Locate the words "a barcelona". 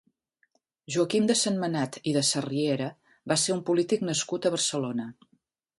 4.51-5.11